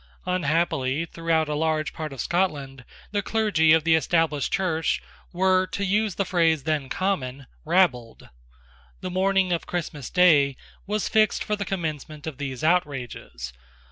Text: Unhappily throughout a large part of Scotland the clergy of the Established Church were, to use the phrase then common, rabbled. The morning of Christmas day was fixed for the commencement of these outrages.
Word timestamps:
Unhappily 0.25 1.05
throughout 1.05 1.47
a 1.47 1.53
large 1.53 1.93
part 1.93 2.11
of 2.11 2.19
Scotland 2.19 2.85
the 3.11 3.21
clergy 3.21 3.71
of 3.71 3.83
the 3.83 3.93
Established 3.93 4.51
Church 4.51 4.99
were, 5.31 5.67
to 5.67 5.85
use 5.85 6.15
the 6.15 6.25
phrase 6.25 6.63
then 6.63 6.89
common, 6.89 7.45
rabbled. 7.65 8.27
The 9.01 9.11
morning 9.11 9.53
of 9.53 9.67
Christmas 9.67 10.09
day 10.09 10.57
was 10.87 11.07
fixed 11.07 11.43
for 11.43 11.55
the 11.55 11.65
commencement 11.65 12.25
of 12.25 12.39
these 12.39 12.63
outrages. 12.63 13.53